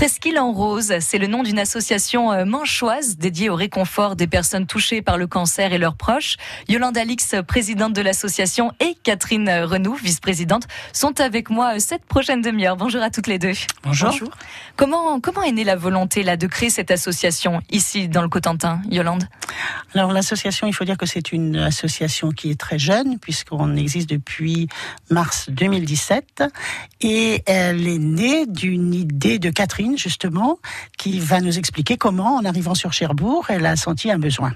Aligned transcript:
Presqu'île 0.00 0.38
en 0.38 0.50
rose, 0.50 0.94
c'est 1.00 1.18
le 1.18 1.26
nom 1.26 1.42
d'une 1.42 1.58
association 1.58 2.32
euh, 2.32 2.46
manchoise 2.46 3.18
dédiée 3.18 3.50
au 3.50 3.54
réconfort 3.54 4.16
des 4.16 4.26
personnes 4.26 4.66
touchées 4.66 5.02
par 5.02 5.18
le 5.18 5.26
cancer 5.26 5.74
et 5.74 5.78
leurs 5.78 5.94
proches. 5.94 6.38
Yolande 6.68 6.96
Alix, 6.96 7.34
présidente 7.46 7.92
de 7.92 8.00
l'association, 8.00 8.72
et 8.80 8.96
Catherine 9.02 9.50
Renou, 9.50 9.94
vice-présidente, 9.94 10.66
sont 10.94 11.20
avec 11.20 11.50
moi 11.50 11.74
euh, 11.74 11.78
cette 11.80 12.06
prochaine 12.06 12.40
demi-heure. 12.40 12.78
Bonjour 12.78 13.02
à 13.02 13.10
toutes 13.10 13.26
les 13.26 13.38
deux. 13.38 13.52
Bonjour. 13.82 14.14
Comment, 14.74 15.20
comment 15.20 15.42
est 15.42 15.52
née 15.52 15.64
la 15.64 15.76
volonté 15.76 16.22
là, 16.22 16.38
de 16.38 16.46
créer 16.46 16.70
cette 16.70 16.90
association 16.90 17.60
ici 17.70 18.08
dans 18.08 18.22
le 18.22 18.30
Cotentin, 18.30 18.80
Yolande? 18.88 19.24
Alors 19.94 20.12
l'association, 20.12 20.66
il 20.66 20.72
faut 20.72 20.84
dire 20.84 20.96
que 20.96 21.04
c'est 21.04 21.30
une 21.30 21.56
association 21.56 22.30
qui 22.30 22.50
est 22.50 22.58
très 22.58 22.78
jeune 22.78 23.18
puisqu'on 23.18 23.76
existe 23.76 24.08
depuis 24.08 24.68
mars 25.10 25.50
2017 25.50 26.44
et 27.02 27.42
elle 27.44 27.86
est 27.86 27.98
née 27.98 28.46
d'une 28.46 28.94
idée 28.94 29.38
de 29.38 29.50
Catherine 29.50 29.89
justement, 29.96 30.58
qui 30.98 31.18
va 31.20 31.40
nous 31.40 31.58
expliquer 31.58 31.96
comment, 31.96 32.36
en 32.36 32.44
arrivant 32.44 32.74
sur 32.74 32.92
Cherbourg, 32.92 33.46
elle 33.48 33.66
a 33.66 33.76
senti 33.76 34.10
un 34.10 34.18
besoin. 34.18 34.52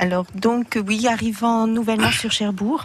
Alors 0.00 0.24
donc 0.34 0.78
oui, 0.86 1.06
arrivant 1.06 1.66
nouvellement 1.66 2.10
sur 2.10 2.32
Cherbourg 2.32 2.84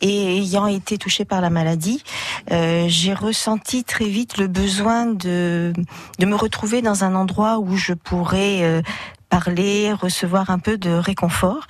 et 0.00 0.38
ayant 0.38 0.66
été 0.66 0.98
touchée 0.98 1.24
par 1.24 1.40
la 1.40 1.48
maladie, 1.48 2.02
euh, 2.50 2.86
j'ai 2.88 3.14
ressenti 3.14 3.84
très 3.84 4.06
vite 4.06 4.36
le 4.36 4.48
besoin 4.48 5.06
de 5.06 5.72
de 6.18 6.26
me 6.26 6.34
retrouver 6.34 6.82
dans 6.82 7.04
un 7.04 7.14
endroit 7.14 7.60
où 7.60 7.76
je 7.76 7.92
pourrais 7.92 8.62
euh, 8.62 8.82
parler, 9.30 9.92
recevoir 9.92 10.50
un 10.50 10.58
peu 10.58 10.76
de 10.76 10.90
réconfort. 10.90 11.66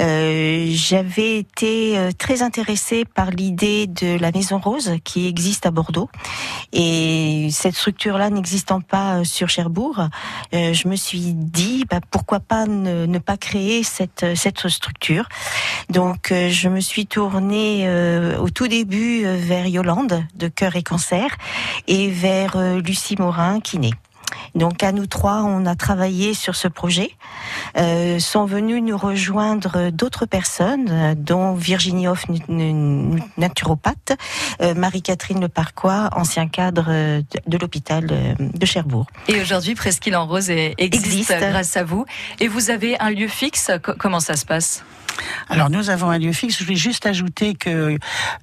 Euh, 0.00 0.66
J'avais 0.70 1.38
été 1.38 1.96
euh, 1.96 2.10
très 2.16 2.42
intéressée 2.42 3.04
par 3.04 3.30
l'idée 3.30 3.86
de 3.86 4.18
la 4.18 4.32
Maison 4.32 4.58
Rose 4.58 4.90
qui 5.04 5.28
existe 5.28 5.66
à 5.66 5.70
Bordeaux. 5.70 6.08
Et 6.72 7.48
cette 7.52 7.76
structure-là 7.76 8.30
n'existant 8.30 8.80
pas 8.80 9.18
euh, 9.18 9.24
sur 9.24 9.48
Cherbourg, 9.48 10.08
euh, 10.54 10.72
je 10.72 10.88
me 10.88 10.96
suis 10.96 11.34
dit 11.34 11.84
bah, 11.88 12.00
pourquoi 12.10 12.40
pas 12.40 12.66
ne, 12.66 13.06
ne, 13.06 13.18
pas 13.18 13.36
créer 13.36 13.82
cette, 13.82 14.24
cette 14.34 14.66
structure. 14.68 15.28
Donc 15.90 16.32
euh, 16.32 16.48
je 16.48 16.68
me 16.68 16.80
suis 16.80 17.06
tournée 17.06 17.84
euh, 17.86 18.38
au 18.38 18.48
tout 18.48 18.66
début 18.66 19.24
vers 19.24 19.66
Yolande 19.66 20.24
de 20.34 20.48
Cœur 20.48 20.74
et 20.76 20.82
Cancer 20.82 21.28
et 21.86 22.08
vers 22.08 22.56
Lucie 22.78 23.16
Morin 23.18 23.60
naît. 23.78 23.90
Donc 24.54 24.82
à 24.82 24.92
nous 24.92 25.06
trois, 25.06 25.42
on 25.42 25.66
a 25.66 25.74
travaillé 25.74 26.34
sur 26.34 26.54
ce 26.54 26.68
projet. 26.68 27.10
Euh, 27.76 28.18
sont 28.18 28.44
venus 28.44 28.82
nous 28.82 28.96
rejoindre 28.96 29.90
d'autres 29.90 30.26
personnes, 30.26 31.14
dont 31.16 31.54
Virginie 31.54 32.08
Hoff, 32.08 32.24
naturopathe, 33.36 34.16
euh, 34.62 34.74
Marie-Catherine 34.74 35.40
Le 35.40 35.48
Parquois, 35.48 36.10
ancien 36.12 36.48
cadre 36.48 36.86
de, 36.86 37.24
de 37.46 37.58
l'hôpital 37.58 38.36
de 38.38 38.66
Cherbourg. 38.66 39.06
Et 39.28 39.40
aujourd'hui, 39.40 39.74
Presqu'île 39.74 40.16
en 40.16 40.26
Rose 40.26 40.50
existe, 40.50 40.80
existe, 40.80 41.34
grâce 41.38 41.76
à 41.76 41.84
vous. 41.84 42.04
Et 42.40 42.48
vous 42.48 42.70
avez 42.70 42.98
un 43.00 43.10
lieu 43.10 43.28
fixe? 43.28 43.70
Comment 43.98 44.20
ça 44.20 44.36
se 44.36 44.46
passe? 44.46 44.84
Alors 45.48 45.70
nous 45.70 45.90
avons 45.90 46.10
un 46.10 46.18
lieu 46.18 46.32
fixe. 46.32 46.58
Je 46.58 46.64
voulais 46.64 46.76
juste 46.76 47.06
ajouter 47.06 47.54
que 47.54 47.98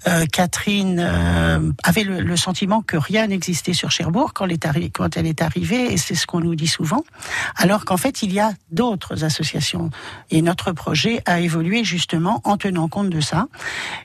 euh, 0.08 0.26
Catherine 0.32 1.00
euh, 1.00 1.72
avait 1.84 2.04
le, 2.04 2.22
le, 2.22 2.38
sentiment 2.38 2.82
que 2.82 2.98
rien 2.98 3.28
n'existait 3.28 3.74
sur 3.74 3.92
Cherbourg 3.92 4.34
quand, 4.34 4.48
elle 5.18 5.28
est 5.28 5.42
arrivée, 5.42 5.94
et 5.94 5.98
c'est 5.98 6.16
ce 6.16 6.26
qu'on 6.28 6.40
nous 6.40 6.56
dit 6.56 6.68
souvent. 6.68 7.04
Alors 7.56 7.86
qu'en 7.86 7.98
fait, 7.98 8.22
il 8.22 8.34
y 8.34 8.40
a 8.40 8.52
d'autres 8.72 9.24
associations. 9.24 9.90
Et 10.30 10.42
notre 10.42 10.72
projet 10.72 11.22
a 11.26 11.40
évolué 11.40 11.84
justement 11.84 12.42
en 12.44 12.58
tenant 12.58 12.88
compte 12.88 13.10
de 13.10 13.22
ça. 13.22 13.48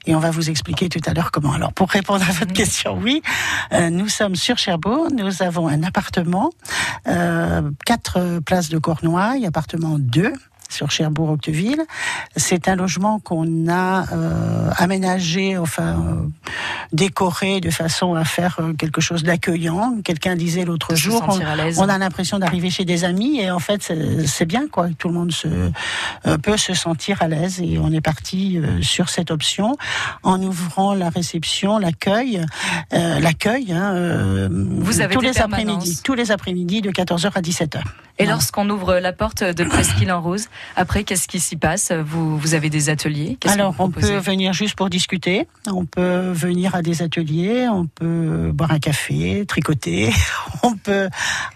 Et 0.06 0.14
on 0.14 0.20
va 0.20 0.30
vous 0.30 0.50
expliquer 0.50 0.88
tout 0.88 1.00
à 1.06 1.14
l'heure 1.14 1.30
comment. 1.30 1.52
Alors 1.52 1.72
pour 1.72 1.90
répondre 1.90 2.24
à 2.28 2.32
votre 2.32 2.52
question, 2.52 2.98
oui, 2.98 3.22
euh, 3.72 3.90
nous 3.90 4.08
sommes 4.08 4.36
sur 4.36 4.58
Cherbourg. 4.58 5.08
Nous 5.12 5.42
avons 5.42 5.68
un 5.68 5.82
appartement, 5.82 6.50
euh, 7.06 7.62
quatre 7.84 8.40
places 8.44 8.68
de 8.68 8.78
Cornouailles, 8.78 9.46
appartement 9.46 9.98
2 9.98 10.32
sur 10.70 10.90
Cherbourg-Octeville. 10.90 11.82
C'est 12.36 12.68
un 12.68 12.76
logement 12.76 13.18
qu'on 13.18 13.68
a 13.68 14.04
euh, 14.12 14.70
aménagé, 14.76 15.56
enfin 15.58 16.00
euh, 16.00 16.28
décoré 16.92 17.60
de 17.60 17.70
façon 17.70 18.14
à 18.14 18.24
faire 18.24 18.56
euh, 18.60 18.72
quelque 18.72 19.00
chose 19.00 19.22
d'accueillant. 19.22 19.96
Quelqu'un 20.04 20.36
disait 20.36 20.64
l'autre 20.64 20.94
jour, 20.94 21.24
on, 21.28 21.40
on, 21.78 21.88
a 21.88 21.98
l'impression 21.98 22.38
d'arriver 22.38 22.70
chez 22.70 22.84
des 22.84 23.04
amis 23.04 23.40
et 23.40 23.50
en 23.50 23.58
fait 23.58 23.92
c'est 24.26 24.46
bien 24.46 24.68
quoi. 24.68 24.88
Tout 24.98 25.08
le 25.08 25.14
monde 25.14 25.32
se, 25.32 25.48
euh, 26.26 26.38
peut 26.38 26.56
se 26.56 26.74
sentir 26.74 27.22
à 27.22 27.28
l'aise 27.28 27.60
et 27.60 27.78
on 27.78 27.92
est 27.92 28.00
parti 28.00 28.58
euh, 28.58 28.82
sur 28.82 29.08
cette 29.08 29.30
option 29.30 29.76
en 30.22 30.42
ouvrant 30.42 30.94
la 30.94 31.10
réception, 31.10 31.78
l'accueil, 31.78 32.44
l'accueil. 32.92 33.72
Hein, 33.72 34.48
Vous 34.50 35.00
avez 35.00 35.14
tous 35.14 35.20
les 35.20 35.38
après-midi, 35.38 36.00
tous 36.02 36.14
les 36.14 36.30
après-midi 36.30 36.80
de 36.82 36.90
14h 36.90 37.30
à 37.34 37.40
17h. 37.40 37.82
Et 38.18 38.24
lorsqu'on 38.24 38.68
ouvre 38.70 38.94
la 38.94 39.12
porte 39.12 39.44
de 39.44 39.64
Presqu'île 39.64 40.10
en 40.10 40.22
Rose, 40.22 40.46
après, 40.74 41.04
qu'est-ce 41.04 41.28
qui 41.28 41.38
s'y 41.38 41.56
passe? 41.56 41.92
Vous, 41.92 42.38
vous 42.38 42.54
avez 42.54 42.70
des 42.70 42.88
ateliers? 42.88 43.38
Alors, 43.46 43.74
on 43.78 43.90
peut 43.90 44.16
venir 44.16 44.54
juste 44.54 44.74
pour 44.74 44.88
discuter. 44.88 45.46
On 45.66 45.84
peut 45.84 46.30
venir 46.32 46.74
à 46.74 46.82
des 46.82 47.02
ateliers. 47.02 47.68
On 47.68 47.86
peut 47.86 48.50
boire 48.54 48.70
un 48.70 48.78
café, 48.78 49.44
tricoter. 49.46 50.12
On 50.62 50.74
peut. 50.74 51.08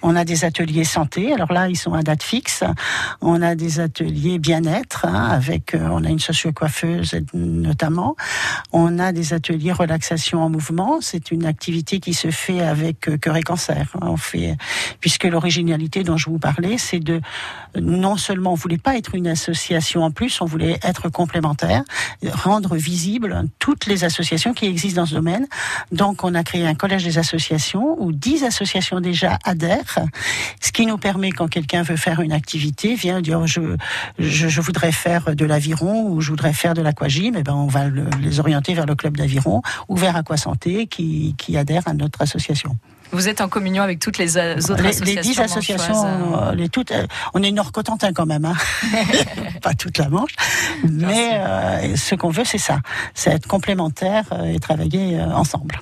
On 0.02 0.14
a 0.14 0.24
des 0.24 0.44
ateliers 0.44 0.84
santé. 0.84 1.32
Alors 1.32 1.52
là, 1.52 1.68
ils 1.68 1.76
sont 1.76 1.94
à 1.94 2.02
date 2.02 2.22
fixe. 2.22 2.62
On 3.20 3.42
a 3.42 3.54
des 3.54 3.80
ateliers 3.80 4.38
bien-être 4.38 5.06
hein, 5.06 5.28
avec. 5.30 5.74
Euh, 5.74 5.88
on 5.90 6.04
a 6.04 6.08
une 6.08 6.18
socio-coiffeuse 6.18 7.16
notamment. 7.34 8.16
On 8.72 8.98
a 8.98 9.12
des 9.12 9.32
ateliers 9.32 9.72
relaxation 9.72 10.42
en 10.42 10.50
mouvement. 10.50 10.98
C'est 11.00 11.30
une 11.30 11.46
activité 11.46 11.98
qui 11.98 12.14
se 12.14 12.30
fait 12.30 12.60
avec 12.60 13.08
euh, 13.08 13.16
Cœur 13.16 13.36
et 13.36 13.42
Cancer. 13.42 13.86
On 14.00 14.16
fait 14.16 14.56
puisque 15.00 15.24
l'originalité 15.24 16.04
dont 16.04 16.16
je 16.16 16.28
vous 16.30 16.38
c'est 16.78 17.00
de 17.00 17.20
non 17.78 18.16
seulement 18.16 18.52
on 18.52 18.56
voulait 18.56 18.78
pas 18.78 18.96
être 18.96 19.14
une 19.14 19.28
association 19.28 20.02
en 20.02 20.10
plus, 20.10 20.40
on 20.40 20.44
voulait 20.44 20.78
être 20.82 21.08
complémentaire, 21.08 21.82
rendre 22.32 22.76
visible 22.76 23.44
toutes 23.58 23.86
les 23.86 24.04
associations 24.04 24.54
qui 24.54 24.66
existent 24.66 25.02
dans 25.02 25.06
ce 25.06 25.14
domaine. 25.14 25.46
Donc 25.92 26.24
on 26.24 26.34
a 26.34 26.42
créé 26.42 26.66
un 26.66 26.74
collège 26.74 27.04
des 27.04 27.18
associations 27.18 27.96
où 27.98 28.12
10 28.12 28.44
associations 28.44 29.00
déjà 29.00 29.38
adhèrent, 29.44 30.00
ce 30.60 30.72
qui 30.72 30.86
nous 30.86 30.98
permet 30.98 31.30
quand 31.30 31.48
quelqu'un 31.48 31.82
veut 31.82 31.96
faire 31.96 32.20
une 32.20 32.32
activité, 32.32 32.94
vient 32.94 33.20
dire 33.20 33.46
je, 33.46 33.76
je, 34.18 34.60
voudrais 34.60 34.92
faire 34.92 35.34
de 35.34 35.44
l'aviron 35.44 36.08
ou 36.08 36.20
je 36.20 36.30
voudrais 36.30 36.52
faire 36.52 36.74
de 36.74 36.82
l'aquagym, 36.82 37.36
et 37.36 37.42
ben 37.42 37.54
on 37.54 37.66
va 37.66 37.88
le, 37.88 38.06
les 38.20 38.40
orienter 38.40 38.74
vers 38.74 38.86
le 38.86 38.94
club 38.94 39.16
d'aviron 39.16 39.62
ou 39.88 39.96
vers 39.96 40.16
Aquasanté 40.16 40.86
qui, 40.86 41.34
qui 41.38 41.56
adhère 41.56 41.86
à 41.86 41.94
notre 41.94 42.22
association. 42.22 42.76
Vous 43.12 43.28
êtes 43.28 43.40
en 43.40 43.48
communion 43.48 43.82
avec 43.82 43.98
toutes 43.98 44.18
les 44.18 44.36
autres 44.36 44.82
les, 44.82 44.88
associations. 44.88 45.04
Les 45.04 45.16
dix 45.16 45.40
associations, 45.40 46.42
euh, 46.42 46.54
les 46.54 46.68
toutes, 46.68 46.92
euh, 46.92 47.06
on 47.34 47.42
est 47.42 47.50
Nord-Cotentin 47.50 48.12
quand 48.12 48.26
même, 48.26 48.44
hein. 48.44 48.54
pas 49.62 49.74
toute 49.74 49.98
la 49.98 50.08
Manche, 50.08 50.34
mais 50.88 51.32
euh, 51.34 51.96
ce 51.96 52.14
qu'on 52.14 52.30
veut, 52.30 52.44
c'est 52.44 52.58
ça, 52.58 52.78
c'est 53.14 53.30
être 53.30 53.46
complémentaire 53.46 54.24
et 54.44 54.58
travailler 54.58 55.20
ensemble. 55.20 55.80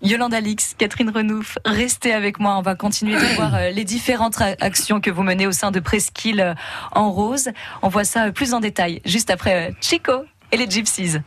Yolande 0.00 0.32
Alix, 0.32 0.74
Catherine 0.78 1.10
Renouf, 1.10 1.58
restez 1.64 2.12
avec 2.12 2.38
moi. 2.38 2.56
On 2.56 2.62
va 2.62 2.76
continuer 2.76 3.16
de 3.16 3.34
voir 3.34 3.58
les 3.72 3.84
différentes 3.84 4.40
actions 4.60 5.00
que 5.00 5.10
vous 5.10 5.24
menez 5.24 5.46
au 5.46 5.52
sein 5.52 5.72
de 5.72 5.80
Presqu'île 5.80 6.54
en 6.92 7.10
rose. 7.10 7.48
On 7.82 7.88
voit 7.88 8.04
ça 8.04 8.30
plus 8.30 8.54
en 8.54 8.60
détail 8.60 9.00
juste 9.04 9.30
après 9.30 9.74
Chico 9.80 10.24
et 10.52 10.56
les 10.56 10.70
Gypsies. 10.70 11.18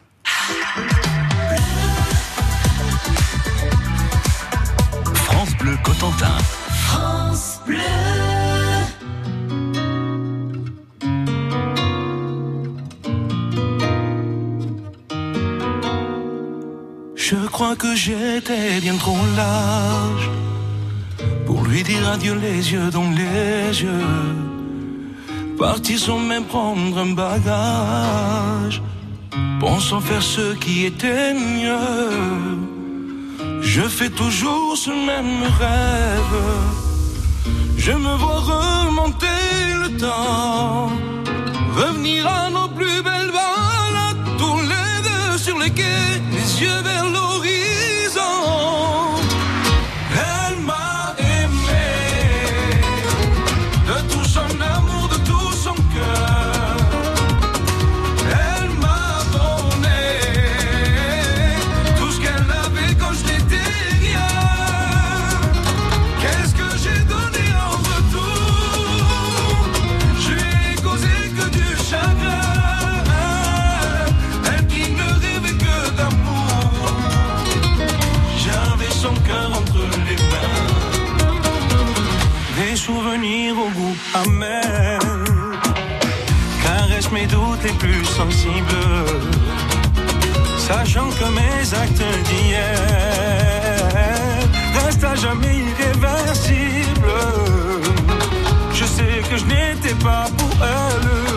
Bleu 5.62 5.78
Cotentin. 5.84 6.38
France 6.88 7.60
Bleu. 7.68 7.78
Je 17.16 17.36
crois 17.48 17.76
que 17.76 17.96
j'étais 17.96 18.80
bien 18.82 18.96
trop 18.96 19.18
lâche 19.38 20.30
pour 21.46 21.64
lui 21.64 21.84
dire 21.84 22.10
adieu 22.10 22.34
les 22.34 22.74
yeux 22.74 22.90
dans 22.90 23.12
les 23.12 23.84
yeux. 23.84 24.36
Parti 25.60 26.00
sans 26.00 26.18
même 26.18 26.46
prendre 26.46 26.98
un 26.98 27.14
bagage, 27.14 28.82
pensant 29.60 30.02
faire 30.02 30.24
ce 30.24 30.56
qui 30.56 30.86
était 30.88 31.36
mieux. 31.36 32.71
Je 33.62 33.82
fais 33.82 34.10
toujours 34.10 34.76
ce 34.76 34.90
même 34.90 35.44
rêve. 35.60 36.36
Je 37.78 37.92
me 37.92 38.16
vois 38.16 38.40
remonter 38.40 39.28
le 39.82 39.98
temps, 39.98 40.90
revenir 41.76 42.28
à 42.28 42.50
nos 42.50 42.68
plus 42.68 43.02
belles 43.02 43.32
balades, 43.32 44.38
tous 44.38 44.62
les 44.62 45.02
deux 45.08 45.38
sur 45.38 45.58
les 45.58 45.70
quais, 45.70 46.22
les 46.32 46.62
yeux 46.62 46.82
vers 46.84 47.06
l'horizon. 47.06 47.31
Amer 84.14 85.00
caressent 86.64 87.12
mes 87.12 87.28
doutes 87.28 87.64
les 87.64 87.74
plus 87.74 88.06
sensibles, 88.06 89.06
sachant 90.58 91.10
que 91.10 91.26
mes 91.40 91.74
actes 91.74 92.04
d'hier 92.28 92.80
restent 94.76 95.04
à 95.04 95.16
jamais 95.16 95.56
irréversibles? 95.70 97.20
Je 98.74 98.86
sais 98.86 99.22
que 99.30 99.38
je 99.38 99.46
n'étais 99.46 99.96
pas 100.04 100.26
pour 100.38 100.54
elle. 100.64 101.31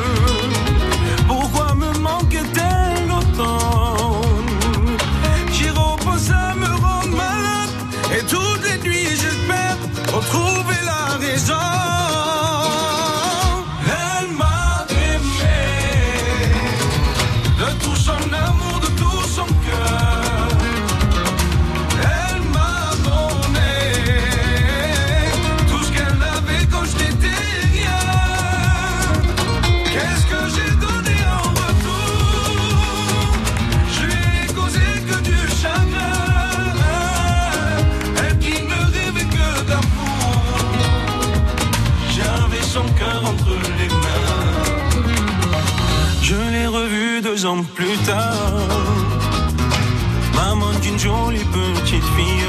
Maman 50.34 50.72
d'une 50.82 50.98
jolie 50.98 51.44
petite 51.44 52.04
fille. 52.16 52.46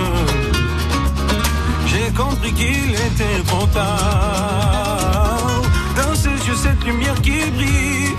J'ai 1.88 2.12
compris 2.13 2.54
qu'il 2.54 2.92
était 2.94 3.42
trop 3.48 3.68
tard. 3.68 5.38
Dans 5.95 6.16
ses 6.16 6.38
yeux, 6.48 6.56
cette 6.56 6.83
lumière 6.83 7.19
qui 7.22 7.50
brille. 7.51 8.16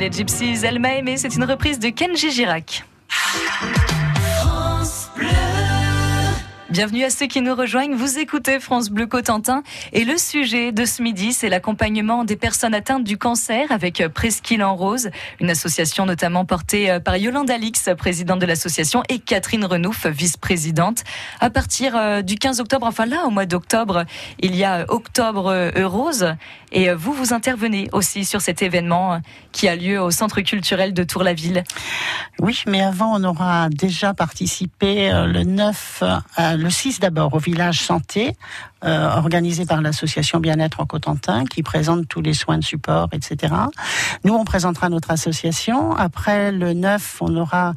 Les 0.00 0.10
Gypsies, 0.10 0.64
elle 0.64 0.78
m'a 0.78 0.94
aimé, 0.94 1.18
c'est 1.18 1.36
une 1.36 1.44
reprise 1.44 1.78
de 1.78 1.90
Kenji 1.90 2.30
Girac. 2.30 2.84
Bienvenue 6.70 7.02
à 7.02 7.10
ceux 7.10 7.26
qui 7.26 7.40
nous 7.40 7.56
rejoignent. 7.56 7.96
Vous 7.96 8.20
écoutez 8.20 8.60
France 8.60 8.90
Bleu 8.90 9.08
Cotentin 9.08 9.64
et 9.92 10.04
le 10.04 10.16
sujet 10.16 10.70
de 10.70 10.84
ce 10.84 11.02
midi, 11.02 11.32
c'est 11.32 11.48
l'accompagnement 11.48 12.22
des 12.22 12.36
personnes 12.36 12.74
atteintes 12.74 13.02
du 13.02 13.18
cancer 13.18 13.72
avec 13.72 14.06
Presqu'île 14.14 14.62
en 14.62 14.76
Rose, 14.76 15.10
une 15.40 15.50
association 15.50 16.06
notamment 16.06 16.44
portée 16.44 17.00
par 17.04 17.16
Yolande 17.16 17.50
Alix, 17.50 17.88
présidente 17.98 18.38
de 18.38 18.46
l'association, 18.46 19.02
et 19.08 19.18
Catherine 19.18 19.64
Renouf, 19.64 20.06
vice-présidente. 20.06 21.02
À 21.40 21.50
partir 21.50 21.96
euh, 21.96 22.22
du 22.22 22.36
15 22.36 22.60
octobre, 22.60 22.86
enfin 22.86 23.04
là, 23.04 23.26
au 23.26 23.30
mois 23.30 23.46
d'octobre, 23.46 24.04
il 24.38 24.54
y 24.54 24.62
a 24.62 24.84
Octobre 24.90 25.72
Rose 25.82 26.36
et 26.70 26.92
vous, 26.92 27.12
vous 27.12 27.32
intervenez 27.32 27.88
aussi 27.92 28.24
sur 28.24 28.40
cet 28.40 28.62
événement 28.62 29.20
qui 29.50 29.66
a 29.66 29.74
lieu 29.74 30.00
au 30.00 30.12
Centre 30.12 30.40
culturel 30.40 30.94
de 30.94 31.02
Tour-la-Ville. 31.02 31.64
Oui, 32.38 32.62
mais 32.66 32.80
avant, 32.80 33.20
on 33.20 33.24
aura 33.24 33.68
déjà 33.68 34.14
participé 34.14 35.10
euh, 35.10 35.26
le 35.26 35.42
9, 35.42 36.02
euh, 36.02 36.56
le 36.60 36.70
6 36.70 37.00
d'abord 37.00 37.34
au 37.34 37.38
village 37.38 37.80
santé, 37.80 38.36
euh, 38.84 39.10
organisé 39.16 39.66
par 39.66 39.82
l'association 39.82 40.40
Bien-être 40.40 40.80
en 40.80 40.86
Cotentin, 40.86 41.44
qui 41.44 41.62
présente 41.62 42.08
tous 42.08 42.22
les 42.22 42.34
soins 42.34 42.58
de 42.58 42.64
support, 42.64 43.08
etc. 43.12 43.52
Nous, 44.24 44.34
on 44.34 44.44
présentera 44.44 44.88
notre 44.88 45.10
association. 45.10 45.94
Après, 45.96 46.52
le 46.52 46.72
9, 46.72 47.18
on 47.20 47.36
aura 47.36 47.74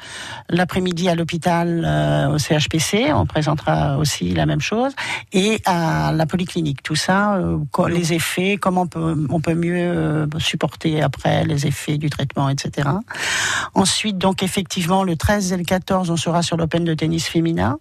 l'après-midi 0.49 1.09
à 1.09 1.15
l'hôpital 1.15 1.83
euh, 1.85 2.29
au 2.29 2.37
CHPC. 2.37 3.11
On 3.13 3.25
présentera 3.25 3.97
aussi 3.97 4.29
la 4.29 4.45
même 4.45 4.61
chose. 4.61 4.93
Et 5.33 5.61
à 5.65 6.11
la 6.13 6.25
polyclinique. 6.25 6.83
Tout 6.83 6.95
ça, 6.95 7.35
euh, 7.35 7.57
les 7.89 8.13
effets, 8.13 8.57
comment 8.59 8.87
on 9.29 9.41
peut, 9.41 9.55
mieux 9.55 10.27
supporter 10.39 11.01
après 11.01 11.43
les 11.43 11.67
effets 11.67 11.97
du 11.97 12.09
traitement, 12.09 12.49
etc. 12.49 12.89
Ensuite, 13.73 14.17
donc 14.17 14.41
effectivement, 14.41 15.03
le 15.03 15.15
13 15.15 15.53
et 15.53 15.57
le 15.57 15.63
14, 15.63 16.09
on 16.09 16.17
sera 16.17 16.41
sur 16.41 16.57
l'Open 16.57 16.83
de 16.83 16.93
tennis 16.93 17.27
féminin 17.27 17.77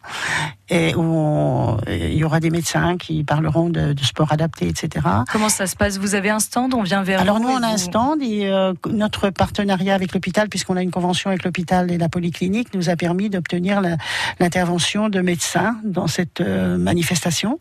et 0.68 0.94
où 0.94 1.02
on- 1.02 1.78
il 1.88 2.14
y 2.14 2.24
aura 2.24 2.40
des 2.40 2.50
médecins 2.50 2.96
qui 2.96 3.24
parleront 3.24 3.68
de, 3.68 3.92
de 3.92 4.04
sport 4.04 4.32
adapté, 4.32 4.68
etc. 4.68 5.06
Comment 5.30 5.48
ça 5.48 5.66
se 5.66 5.76
passe? 5.76 5.98
Vous 5.98 6.14
avez 6.14 6.30
un 6.30 6.38
stand 6.40 6.72
On 6.74 6.82
vient 6.82 7.02
vers 7.02 7.20
Alors 7.20 7.40
nous, 7.40 7.48
on 7.48 7.62
a 7.62 7.68
un 7.68 7.76
stand 7.76 8.22
et 8.22 8.46
euh, 8.46 8.72
notre 8.90 9.30
partenariat 9.30 9.94
avec 9.94 10.12
l'hôpital, 10.14 10.48
puisqu'on 10.48 10.76
a 10.76 10.82
une 10.82 10.90
convention 10.90 11.30
avec 11.30 11.44
l'hôpital 11.44 11.90
et 11.90 11.98
la 11.98 12.08
polyclinique, 12.08 12.74
nous 12.74 12.88
a 12.90 12.96
permis 12.96 13.28
d'obtenir 13.30 13.80
l'intervention 14.40 15.08
de 15.08 15.20
médecins 15.20 15.76
dans 15.84 16.06
cette 16.06 16.40
euh, 16.40 16.78
manifestation, 16.78 17.60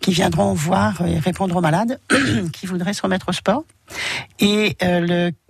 qui 0.00 0.12
viendront 0.12 0.52
voir 0.54 1.00
et 1.06 1.18
répondre 1.18 1.54
aux 1.56 1.60
malades 1.60 2.00
qui 2.52 2.66
voudraient 2.66 2.94
se 2.94 3.02
remettre 3.02 3.28
au 3.28 3.32
sport. 3.32 3.64
Et 4.38 4.76
euh, 4.84 5.00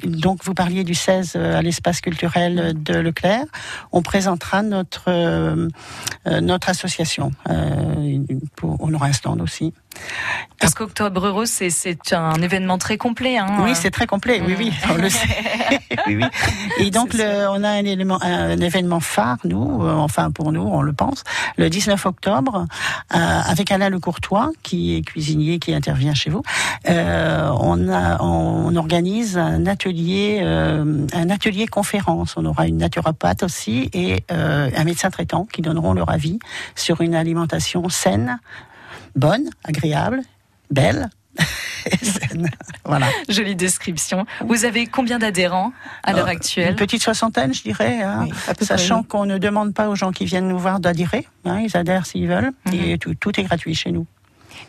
le, 0.01 0.09
donc 0.09 0.45
vous 0.45 0.55
parliez 0.55 0.83
du 0.83 0.95
16 0.95 1.37
à 1.37 1.61
l'espace 1.61 2.01
culturel 2.01 2.73
de 2.75 2.95
Leclerc. 2.95 3.45
On 3.93 4.01
présentera 4.01 4.63
notre 4.63 5.05
euh, 5.09 5.69
notre 6.41 6.69
association. 6.71 6.90
Euh, 7.49 8.19
pour, 8.57 8.77
stand 9.13 9.41
aussi. 9.41 9.73
Parce 10.59 10.75
qu'Octobre 10.75 11.29
Rose, 11.31 11.49
c'est- 11.51 12.13
un 12.13 12.41
événement 12.43 12.77
très 12.79 12.97
complet. 12.99 13.39
Hein. 13.39 13.61
Oui, 13.63 13.73
c'est 13.75 13.91
très 13.91 14.07
complet. 14.07 14.43
Oui, 14.47 14.55
oui, 14.59 14.73
on 14.91 14.95
le 14.95 15.09
sait. 15.09 15.27
oui, 16.07 16.17
oui. 16.17 16.25
Et 16.79 16.91
donc, 16.91 17.15
le, 17.15 17.49
on 17.49 17.63
a 17.65 17.69
un, 17.71 17.85
élément, 17.85 18.19
un 18.23 18.59
événement 18.59 19.01
phare, 19.01 19.39
nous, 19.45 19.83
euh, 19.83 19.95
enfin 19.95 20.31
pour 20.31 20.53
nous, 20.53 20.63
on 20.63 20.83
le 20.83 20.93
pense, 20.93 21.25
le 21.57 21.71
19 21.71 22.05
octobre, 22.07 22.67
euh, 23.15 23.17
avec 23.47 23.71
Alain 23.73 23.89
Le 23.89 23.99
Courtois, 24.01 24.51
qui 24.63 24.97
est 24.97 25.03
cuisinier, 25.03 25.59
qui 25.59 25.75
intervient 25.75 26.15
chez 26.15 26.31
vous. 26.31 26.43
Euh, 26.89 27.51
on, 27.59 27.89
a, 27.89 28.23
on 28.23 28.75
organise 28.77 29.39
un 29.39 29.67
atelier, 29.67 30.41
un 30.43 31.31
atelier 31.31 31.67
conférence. 31.67 32.35
On 32.37 32.45
aura 32.45 32.67
une 32.67 32.79
naturopathe 32.79 33.43
aussi 33.43 33.89
et 33.93 34.25
un 34.29 34.85
médecin 34.85 35.11
traitant 35.11 35.47
qui 35.51 35.63
donneront 35.63 35.95
leur 35.95 36.11
avis 36.11 36.39
sur 36.75 37.01
une 37.01 37.15
alimentation 37.15 37.89
saine, 37.89 38.39
bonne, 39.17 39.51
agréable, 39.65 40.23
belle. 40.71 41.11
Voilà. 42.85 43.07
Jolie 43.29 43.57
description. 43.57 44.27
Vous 44.47 44.65
avez 44.65 44.87
combien 44.87 45.19
d'adhérents 45.19 45.73
à 46.03 46.13
l'heure 46.13 46.27
Euh, 46.27 46.31
actuelle 46.33 46.71
Une 46.71 46.77
petite 46.77 47.03
soixantaine, 47.03 47.55
je 47.55 47.63
dirais. 47.63 48.03
hein. 48.03 48.27
Oui, 48.29 48.33
Sachant 48.61 49.03
qu'on 49.03 49.25
ne 49.27 49.39
demande 49.39 49.75
pas 49.75 49.89
aux 49.89 49.95
gens 49.95 50.13
qui 50.13 50.25
viennent 50.25 50.49
nous 50.49 50.59
voir 50.59 50.81
d'adhérer. 50.81 51.27
hein, 51.45 51.61
ils 51.61 51.77
adhèrent 51.77 52.07
s'ils 52.07 52.27
veulent. 52.29 52.51
Mhm. 52.67 52.75
Et 52.75 52.99
tout, 52.99 53.15
tout 53.15 53.39
est 53.39 53.45
gratuit 53.45 53.75
chez 53.75 53.93
nous. 53.93 54.07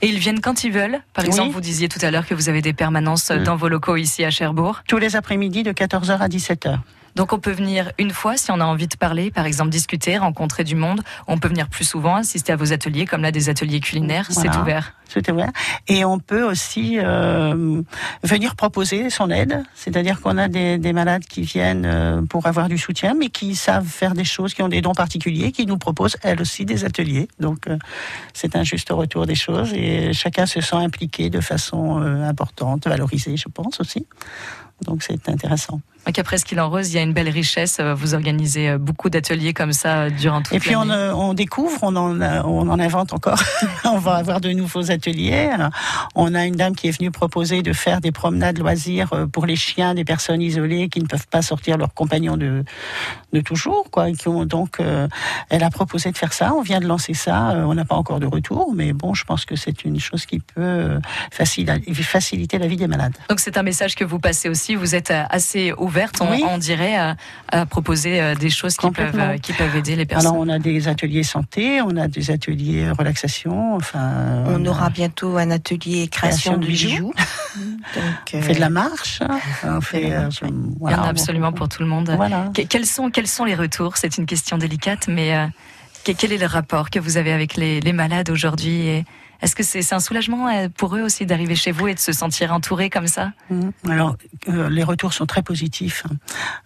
Et 0.01 0.07
ils 0.07 0.19
viennent 0.19 0.39
quand 0.39 0.63
ils 0.63 0.71
veulent? 0.71 1.01
Par 1.13 1.23
Oui. 1.23 1.29
exemple, 1.29 1.51
vous 1.51 1.61
disiez 1.61 1.89
tout 1.89 1.99
à 2.01 2.11
l'heure 2.11 2.25
que 2.25 2.33
vous 2.35 2.47
avez 2.49 2.61
des 2.61 2.73
permanences 2.73 3.31
dans 3.31 3.55
vos 3.55 3.67
locaux 3.67 3.95
ici 3.97 4.23
à 4.23 4.29
Cherbourg. 4.31 4.83
Tous 4.87 4.97
les 4.97 5.15
après-midi 5.15 5.63
de 5.63 5.71
14h 5.73 6.17
à 6.19 6.27
17h. 6.27 6.77
Donc 7.15 7.33
on 7.33 7.39
peut 7.39 7.51
venir 7.51 7.91
une 7.97 8.11
fois 8.11 8.37
si 8.37 8.51
on 8.51 8.59
a 8.59 8.65
envie 8.65 8.87
de 8.87 8.95
parler, 8.95 9.31
par 9.31 9.45
exemple 9.45 9.69
discuter, 9.69 10.17
rencontrer 10.17 10.63
du 10.63 10.75
monde. 10.75 11.01
On 11.27 11.37
peut 11.37 11.47
venir 11.47 11.67
plus 11.67 11.85
souvent, 11.85 12.15
assister 12.15 12.53
à 12.53 12.55
vos 12.55 12.73
ateliers, 12.73 13.05
comme 13.05 13.21
là 13.21 13.31
des 13.31 13.49
ateliers 13.49 13.79
culinaires. 13.79 14.27
Voilà. 14.29 14.51
C'est 14.51 14.59
ouvert. 14.59 14.93
Et 15.87 16.05
on 16.05 16.19
peut 16.19 16.43
aussi 16.43 16.97
euh, 16.99 17.81
venir 18.23 18.55
proposer 18.55 19.09
son 19.09 19.29
aide. 19.29 19.63
C'est-à-dire 19.75 20.21
qu'on 20.21 20.37
a 20.37 20.47
des, 20.47 20.77
des, 20.77 20.93
malades 20.93 21.23
qui 21.25 21.41
viennent 21.41 21.85
euh, 21.85 22.21
pour 22.21 22.45
avoir 22.45 22.69
du 22.69 22.77
soutien, 22.77 23.13
mais 23.17 23.29
qui 23.29 23.55
savent 23.55 23.87
faire 23.87 24.13
des 24.13 24.23
choses, 24.23 24.53
qui 24.53 24.61
ont 24.61 24.69
des 24.69 24.81
dons 24.81 24.93
particuliers, 24.93 25.51
qui 25.51 25.65
nous 25.65 25.77
proposent 25.77 26.17
elles 26.23 26.41
aussi 26.41 26.65
des 26.65 26.85
ateliers. 26.85 27.27
Donc 27.39 27.67
euh, 27.67 27.77
c'est 28.33 28.55
un 28.55 28.63
juste 28.63 28.89
retour 28.91 29.25
des 29.25 29.35
choses 29.35 29.73
et 29.73 30.13
chacun 30.13 30.45
se 30.45 30.61
sent 30.61 30.75
impliqué 30.75 31.29
de 31.29 31.41
façon 31.41 32.01
euh, 32.01 32.27
importante, 32.27 32.87
valorisé, 32.87 33.37
je 33.37 33.49
pense 33.49 33.79
aussi. 33.79 34.05
Donc 34.85 35.03
c'est 35.03 35.29
intéressant. 35.29 35.79
Après 36.17 36.39
ce 36.39 36.45
qu'il 36.45 36.59
en 36.59 36.69
rose, 36.69 36.89
il 36.91 36.95
y 36.95 36.97
a 36.97 37.03
une 37.03 37.13
belle 37.13 37.29
richesse. 37.29 37.79
Vous 37.79 38.15
organisez 38.15 38.75
beaucoup 38.79 39.11
d'ateliers 39.11 39.53
comme 39.53 39.73
ça 39.73 40.09
durant 40.09 40.41
toute 40.41 40.53
Et 40.53 40.59
puis 40.59 40.75
on, 40.75 40.89
on, 40.89 41.35
découvre, 41.35 41.77
on 41.83 41.95
en, 41.95 42.19
on 42.19 42.67
en 42.67 42.79
invente 42.79 43.13
encore. 43.13 43.39
on 43.85 43.99
va 43.99 44.15
avoir 44.15 44.41
de 44.41 44.49
nouveaux 44.49 44.89
ateliers. 44.89 45.00
On 46.15 46.33
a 46.33 46.45
une 46.45 46.55
dame 46.55 46.75
qui 46.75 46.87
est 46.87 46.97
venue 46.97 47.11
proposer 47.11 47.61
de 47.61 47.73
faire 47.73 48.01
des 48.01 48.11
promenades 48.11 48.57
loisirs 48.57 49.11
pour 49.31 49.45
les 49.45 49.55
chiens 49.55 49.93
des 49.93 50.03
personnes 50.03 50.41
isolées 50.41 50.89
qui 50.89 50.99
ne 50.99 51.05
peuvent 51.05 51.27
pas 51.27 51.41
sortir 51.41 51.77
leurs 51.77 51.93
compagnons 51.93 52.37
de, 52.37 52.63
de 53.33 53.41
toujours. 53.41 53.89
Quoi, 53.91 54.11
qui 54.11 54.27
ont, 54.27 54.45
donc 54.45 54.79
elle 55.49 55.63
a 55.63 55.69
proposé 55.69 56.11
de 56.11 56.17
faire 56.17 56.33
ça. 56.33 56.53
On 56.53 56.61
vient 56.61 56.79
de 56.79 56.87
lancer 56.87 57.13
ça. 57.13 57.55
On 57.67 57.73
n'a 57.73 57.85
pas 57.85 57.95
encore 57.95 58.19
de 58.19 58.25
retour, 58.25 58.73
mais 58.73 58.93
bon, 58.93 59.13
je 59.13 59.23
pense 59.23 59.45
que 59.45 59.55
c'est 59.55 59.83
une 59.83 59.99
chose 59.99 60.25
qui 60.25 60.39
peut 60.39 60.99
faciliter 61.31 62.57
la 62.57 62.67
vie 62.67 62.77
des 62.77 62.87
malades. 62.87 63.15
Donc 63.29 63.39
c'est 63.39 63.57
un 63.57 63.63
message 63.63 63.95
que 63.95 64.03
vous 64.03 64.19
passez 64.19 64.49
aussi. 64.49 64.75
Vous 64.75 64.95
êtes 64.95 65.11
assez 65.11 65.73
ouvert 65.77 65.91
ouverte, 65.91 66.21
on, 66.21 66.57
dirait, 66.57 66.95
à, 66.95 67.65
proposer 67.65 68.21
euh, 68.21 68.35
des 68.35 68.49
choses 68.49 68.77
qui 68.77 68.89
peuvent, 68.91 69.19
euh, 69.19 69.37
qui 69.37 69.51
peuvent 69.53 69.75
aider 69.75 69.95
les 69.95 70.05
personnes. 70.05 70.31
Alors, 70.31 70.41
on 70.41 70.47
a 70.47 70.57
des 70.57 70.87
ateliers 70.87 71.23
santé, 71.23 71.81
on 71.81 71.97
a 71.97 72.07
des 72.07 72.31
ateliers 72.31 72.89
relaxation. 72.91 73.75
Enfin, 73.75 74.43
on, 74.47 74.65
aura 74.65 74.89
bientôt 74.93 75.37
un 75.37 75.51
atelier 75.51 76.07
création, 76.07 76.57
de 76.57 76.65
bijoux. 76.65 77.13
Donc, 77.95 78.03
on 78.33 78.41
fait 78.41 78.55
de 78.55 78.59
la 78.59 78.69
marche. 78.69 79.19
On 79.63 79.81
fait, 79.81 80.03
Il 80.03 80.89
y 80.89 80.93
en 80.93 81.03
a 81.03 81.07
absolument 81.07 81.51
pour 81.51 81.67
tout 81.67 81.81
le 81.81 81.87
monde. 81.87 82.13
Voilà. 82.15 82.51
Quels, 82.53 82.85
sont, 82.85 83.09
quels 83.09 83.27
sont 83.27 83.45
les 83.45 83.55
retours? 83.55 83.97
C'est 83.97 84.17
une 84.17 84.25
question 84.25 84.57
délicate, 84.57 85.07
mais 85.07 85.35
euh, 85.35 85.47
quel 86.03 86.31
est 86.31 86.37
le 86.37 86.45
rapport 86.45 86.89
que 86.89 86.99
vous 86.99 87.17
avez 87.17 87.31
avec 87.33 87.55
les, 87.55 87.81
les 87.81 87.93
malades 87.93 88.29
aujourd'hui 88.29 88.87
et 88.87 89.05
est-ce 89.41 89.55
que 89.55 89.63
c'est 89.63 89.93
un 89.93 89.99
soulagement 89.99 90.47
euh, 90.47 90.67
pour 90.69 90.95
eux 90.95 91.01
aussi 91.01 91.25
d'arriver 91.25 91.55
chez 91.55 91.71
vous 91.71 91.87
et 91.87 91.95
de 91.95 91.99
se 91.99 92.11
sentir 92.11 92.53
entourés 92.53 92.89
comme 92.91 93.07
ça? 93.07 93.31
Mmh. 93.49 93.69
Alors, 93.89 94.15
euh, 94.49 94.69
les 94.69 94.83
retours 94.83 95.13
sont 95.13 95.25
très 95.25 95.41
positifs. 95.41 96.03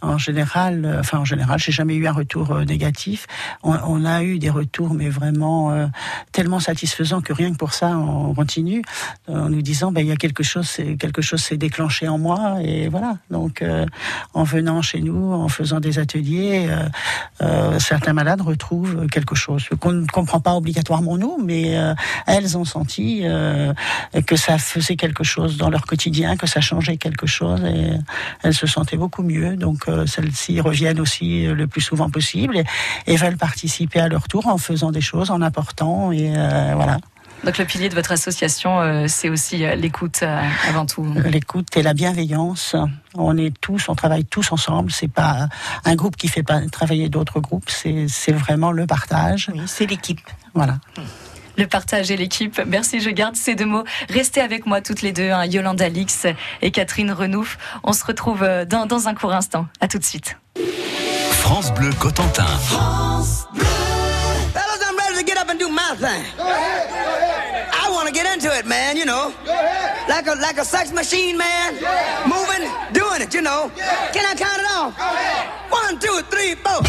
En 0.01 0.17
général, 0.17 0.83
euh, 0.83 0.99
enfin 0.99 1.19
en 1.19 1.25
général, 1.25 1.57
j'ai 1.57 1.71
jamais 1.71 1.95
eu 1.95 2.05
un 2.05 2.11
retour 2.11 2.53
négatif. 2.59 3.27
On, 3.63 4.05
a 4.05 4.23
eu 4.23 4.39
des 4.39 4.49
retours, 4.49 4.93
mais 4.93 5.09
vraiment 5.09 5.89
tellement 6.31 6.59
satisfaisants 6.59 7.21
que 7.21 7.33
rien 7.33 7.51
que 7.51 7.57
pour 7.57 7.73
ça, 7.73 7.97
on 7.97 8.33
continue 8.33 8.83
en 9.27 9.49
nous 9.49 9.61
disant, 9.61 9.91
ben 9.91 10.01
il 10.01 10.07
y 10.07 10.11
a 10.11 10.15
quelque 10.15 10.43
chose, 10.43 10.69
quelque 10.99 11.21
chose 11.21 11.41
s'est 11.41 11.57
déclenché 11.57 12.07
en 12.07 12.17
moi 12.17 12.57
et 12.61 12.87
voilà. 12.89 13.17
Donc, 13.31 13.63
en 14.33 14.43
venant 14.43 14.81
chez 14.81 15.01
nous, 15.01 15.33
en 15.33 15.47
faisant 15.47 15.79
des 15.79 15.97
ateliers, 15.97 16.69
certains 17.79 18.13
malades 18.13 18.41
retrouvent 18.41 19.07
quelque 19.07 19.35
chose 19.35 19.67
qu'on 19.79 19.93
ne 19.93 20.05
comprend 20.05 20.39
pas 20.39 20.53
obligatoirement 20.53 21.17
nous, 21.17 21.37
mais 21.43 21.77
elles 22.27 22.57
ont 22.57 22.64
senti 22.65 23.21
euh, 23.23 23.73
que 24.25 24.35
ça 24.35 24.57
faisait 24.57 24.95
quelque 24.95 25.23
chose 25.23 25.57
dans 25.57 25.69
leur 25.69 25.85
quotidien, 25.85 26.35
que 26.35 26.47
ça 26.47 26.61
changeait 26.61 26.97
quelque 26.97 27.27
chose 27.27 27.63
et 27.63 27.91
elles 28.43 28.53
se 28.53 28.67
sentaient 28.67 28.97
beaucoup 28.97 29.23
mieux. 29.23 29.55
Donc 29.55 29.87
euh, 29.87 30.05
celles-ci 30.05 30.61
reviennent 30.61 30.99
aussi 30.99 31.45
le 31.45 31.67
plus 31.67 31.81
souvent 31.81 32.09
possible 32.09 32.61
et, 33.07 33.15
veulent 33.15 33.37
participer 33.37 34.01
à 34.01 34.09
leur 34.09 34.27
tour 34.27 34.47
en 34.47 34.57
faisant 34.57 34.91
des 34.91 35.01
choses, 35.01 35.31
en 35.31 35.41
apportant 35.41 36.11
et 36.11 36.33
euh, 36.35 36.73
voilà. 36.75 36.97
Donc 37.43 37.57
le 37.57 37.65
pilier 37.65 37.89
de 37.89 37.95
votre 37.95 38.11
association, 38.11 39.07
c'est 39.07 39.29
aussi 39.29 39.57
l'écoute 39.75 40.23
avant 40.67 40.85
tout. 40.87 41.05
L'écoute 41.25 41.77
et 41.77 41.83
la 41.83 41.93
bienveillance. 41.93 42.75
On 43.13 43.37
est 43.37 43.53
tous, 43.61 43.87
on 43.87 43.93
travaille 43.93 44.25
tous 44.25 44.51
ensemble. 44.51 44.91
C'est 44.91 45.11
pas 45.11 45.47
un 45.83 45.95
groupe 45.95 46.15
qui 46.15 46.27
fait 46.27 46.43
pas 46.43 46.61
travailler 46.71 47.07
d'autres 47.07 47.41
groupes. 47.41 47.69
C'est 47.69 48.31
vraiment 48.31 48.71
le 48.71 48.87
partage. 48.87 49.51
Oui, 49.53 49.61
c'est 49.67 49.85
l'équipe. 49.85 50.27
Voilà 50.55 50.79
le 51.57 51.67
partage 51.67 52.11
et 52.11 52.17
l'équipe. 52.17 52.61
Merci, 52.65 52.99
je 52.99 53.09
garde 53.09 53.35
ces 53.35 53.55
deux 53.55 53.65
mots. 53.65 53.83
Restez 54.09 54.41
avec 54.41 54.65
moi 54.65 54.81
toutes 54.81 55.01
les 55.01 55.11
deux, 55.11 55.31
hein, 55.31 55.45
Yolanda 55.45 55.89
Lix 55.89 56.27
et 56.61 56.71
Catherine 56.71 57.11
Renouf. 57.11 57.57
On 57.83 57.93
se 57.93 58.03
retrouve 58.05 58.43
euh, 58.43 58.65
dans, 58.65 58.85
dans 58.85 59.07
un 59.07 59.13
court 59.13 59.33
instant. 59.33 59.67
À 59.81 59.87
tout 59.87 59.97
de 59.97 60.03
suite. 60.03 60.37
France 61.31 61.73
Bleu 61.73 61.91
Cotentin. 61.99 62.45
France 62.45 63.47
Bleu. 63.53 63.65
Fellas, 64.53 64.79
I'm 64.81 64.97
ready 64.97 65.19
to 65.19 65.25
get 65.25 65.37
up 65.37 65.49
and 65.49 65.59
do 65.59 65.69
my 65.69 65.95
thing. 65.97 66.23
I 66.39 67.89
want 67.91 68.07
to 68.07 68.13
get 68.13 68.25
into 68.25 68.51
it, 68.57 68.65
man, 68.65 68.97
you 68.97 69.05
know. 69.05 69.31
Like 70.07 70.27
a, 70.27 70.35
like 70.41 70.57
a 70.57 70.65
sex 70.65 70.91
machine, 70.91 71.37
man. 71.37 71.75
Moving, 72.25 72.69
doing 72.93 73.21
it, 73.21 73.33
you 73.33 73.41
know. 73.41 73.71
Can 74.13 74.25
I 74.25 74.35
count 74.35 74.59
it 74.59 74.67
off? 74.71 74.93
One, 75.69 75.99
two, 75.99 76.21
three, 76.29 76.55
four. 76.55 76.81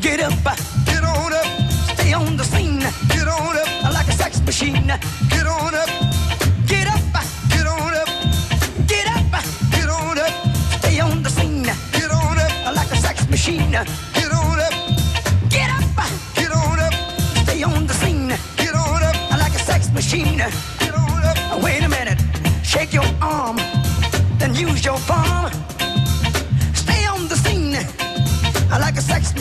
Get 0.00 0.20
up, 0.20 0.32
uh, 0.46 0.54
get 0.86 1.02
on 1.02 1.32
up, 1.32 1.46
stay 1.96 2.12
on 2.12 2.36
the 2.36 2.44
scene. 2.44 2.78
Get 3.08 3.26
on 3.26 3.56
up, 3.56 3.84
uh, 3.84 3.92
like 3.92 4.06
a 4.06 4.12
sex 4.12 4.40
machine. 4.42 4.86
Get 5.28 5.46
on 5.46 5.74
up, 5.74 5.88
get 6.66 6.86
up, 6.86 7.00
uh, 7.14 7.24
get 7.50 7.66
on 7.66 7.94
up, 7.94 8.08
get 8.86 9.06
up, 9.08 9.44
get 9.72 9.88
on 9.88 10.18
up, 10.18 10.32
stay 10.78 11.00
on 11.00 11.22
the 11.22 11.30
scene. 11.30 11.64
Get 11.92 12.10
on 12.12 12.38
up, 12.38 12.74
like 12.76 12.90
a 12.92 12.96
sex 12.96 13.28
machine. 13.28 13.72
Get 13.72 14.30
on 14.30 14.60
up, 14.60 14.72
get 15.50 15.68
up, 15.68 15.84
get 16.36 16.52
on 16.52 16.78
up, 16.78 16.94
stay 17.42 17.62
on 17.64 17.86
the 17.86 17.94
scene. 17.94 18.28
Get 18.56 18.74
on 18.74 19.02
up, 19.02 19.30
like 19.32 19.54
a 19.54 19.58
sex 19.58 19.90
machine. 19.92 20.38
Get 20.78 20.94
on 20.94 21.24
up. 21.24 21.62
Wait 21.62 21.82
a 21.82 21.88
minute, 21.88 22.20
shake 22.62 22.92
your 22.92 23.08
arm, 23.20 23.56
then 24.38 24.54
use 24.54 24.84
your 24.84 24.98
palm. 25.08 25.57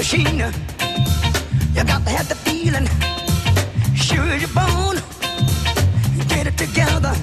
Machine. 0.07 0.37
You 1.75 1.83
got 1.83 2.05
to 2.05 2.11
have 2.11 2.29
the 2.29 2.35
feeling, 2.35 2.87
sure 3.93 4.23
as 4.23 4.41
you're 4.41 4.55
born. 4.55 4.97
Get 6.29 6.47
it 6.47 6.57
together, 6.57 7.13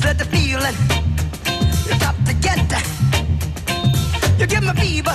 Just 0.00 0.18
let 0.18 0.18
the 0.18 0.36
feeling 0.36 0.74
you 1.84 2.00
got 2.00 2.14
to 2.24 2.32
get. 2.32 2.58
You 4.38 4.46
give 4.46 4.62
me 4.62 4.72
fever 4.80 5.14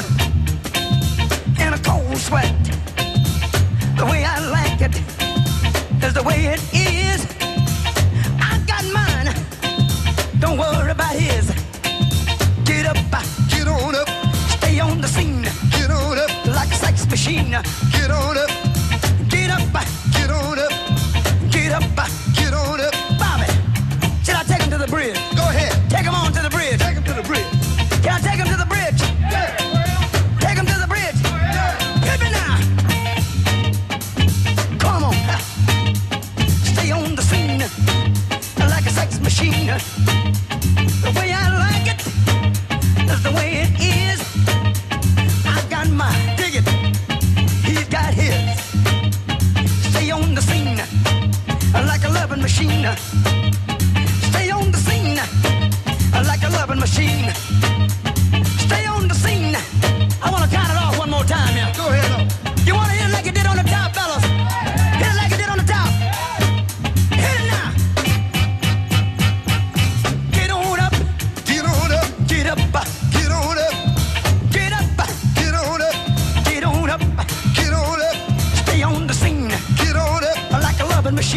in 1.59 1.73
a 1.73 1.79
cold 1.79 2.15
sweat. 2.17 2.53
The 3.97 4.05
way 4.05 4.23
I 4.23 4.37
like 4.57 4.81
it 4.81 4.95
is 6.03 6.13
the 6.13 6.21
way 6.21 6.53
it 6.53 6.61
is. 6.71 7.25
I 8.39 8.61
got 8.67 8.85
mine. 8.93 9.33
Don't 10.39 10.59
worry 10.59 10.91
about 10.91 11.15
his. 11.15 11.49
Get 12.63 12.85
up, 12.85 12.97
get 13.49 13.67
on 13.67 13.95
up. 13.95 14.09
Stay 14.49 14.79
on 14.79 15.01
the 15.01 15.07
scene. 15.07 15.47
Get 15.71 15.89
on 15.89 16.19
up 16.19 16.45
like 16.45 16.69
a 16.69 16.75
sex 16.75 17.09
machine. 17.09 17.57
Get 17.91 18.11
on 18.11 18.37
up. 18.37 18.54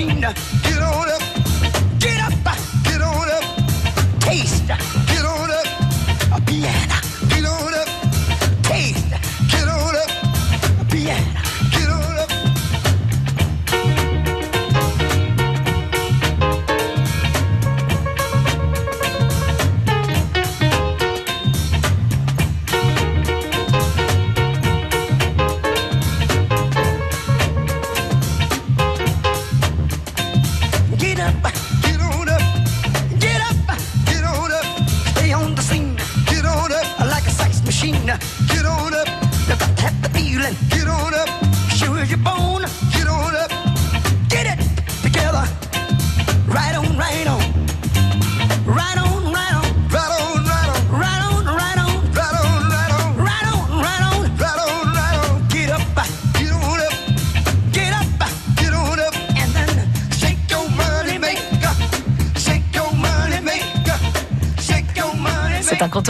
Machine. 0.07 0.58
Get 31.83 32.01
on 32.01 32.29
up, 32.29 32.41
you 33.11 33.19
got 33.21 33.21
to 33.21 33.41
have 33.41 33.67
the. 33.67 33.77
Get 36.27 36.45
on 36.45 36.73
up. 36.73 37.01
Like 37.01 37.27
a 37.27 37.31
science 37.31 37.65
machine. 37.65 38.07
Get 38.07 38.65
on 38.65 38.95
up. 38.95 39.09
Look 39.49 39.63
the 40.03 40.11
feeling. 40.15 40.55
Get 40.71 40.87
on 40.89 41.15
up, 41.15 41.29
show 41.75 41.95
your 41.97 42.19
bone. 42.19 42.48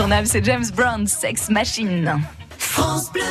C'est 0.09 0.15
maker. 0.15 0.23
incontournable, 0.23 0.27
c'est 0.27 0.45
James 0.45 0.65
Brown, 0.75 1.07
Sex 1.07 1.49
Machine. 1.49 2.21
France 2.57 3.11
Bleu. 3.11 3.21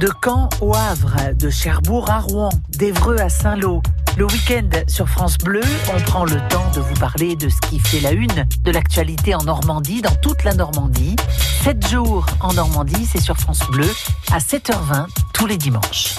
De 0.00 0.10
Caen 0.22 0.48
au 0.60 0.74
Havre, 0.74 1.34
de 1.34 1.50
Cherbourg 1.50 2.10
à 2.10 2.18
Rouen, 2.18 2.50
d'Evreux 2.70 3.18
à 3.18 3.28
Saint-Lô. 3.28 3.80
Le 4.16 4.26
week-end 4.26 4.68
sur 4.88 5.08
France 5.08 5.38
Bleu, 5.38 5.62
on 5.94 6.00
prend 6.02 6.24
le 6.24 6.36
temps 6.48 6.70
de 6.74 6.80
vous 6.80 6.94
parler 6.94 7.36
de 7.36 7.48
ce 7.48 7.60
qui 7.68 7.78
fait 7.78 8.00
la 8.00 8.12
une 8.12 8.46
de 8.62 8.70
l'actualité 8.70 9.34
en 9.34 9.42
Normandie, 9.42 10.02
dans 10.02 10.14
toute 10.16 10.42
la 10.44 10.54
Normandie. 10.54 11.16
7 11.62 11.88
jours 11.88 12.26
en 12.40 12.52
Normandie, 12.54 13.06
c'est 13.06 13.20
sur 13.20 13.36
France 13.36 13.60
Bleu, 13.70 13.88
à 14.32 14.38
7h20 14.38 15.06
tous 15.32 15.46
les 15.46 15.56
dimanches. 15.56 16.16